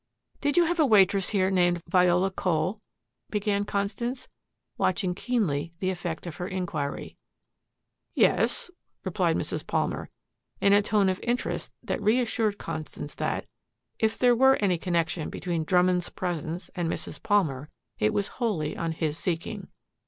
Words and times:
"Did 0.39 0.57
you 0.57 0.65
have 0.65 0.79
a 0.79 0.85
waitress 0.87 1.29
here 1.29 1.51
named 1.51 1.83
Viola 1.87 2.31
Cole?" 2.31 2.81
began 3.29 3.65
Constance, 3.65 4.27
watching 4.75 5.13
keenly 5.13 5.73
the 5.79 5.91
effect 5.91 6.25
of 6.25 6.37
her 6.37 6.47
inquiry. 6.47 7.17
"Yes," 8.15 8.71
replied 9.03 9.35
Mrs. 9.35 9.67
Palmer 9.67 10.09
in 10.59 10.73
a 10.73 10.81
tone 10.81 11.07
of 11.07 11.19
interest 11.21 11.71
that 11.83 12.01
reassured 12.01 12.57
Constance 12.57 13.13
that, 13.13 13.45
if 13.99 14.17
there 14.17 14.35
were 14.35 14.55
any 14.55 14.79
connection 14.79 15.29
between 15.29 15.63
Drummond's 15.65 16.09
presence 16.09 16.71
and 16.73 16.89
Mrs. 16.89 17.21
Palmer, 17.21 17.69
it 17.99 18.11
was 18.11 18.27
wholly 18.39 18.75
on 18.75 18.93
his 18.93 19.19
seeking. 19.19 19.67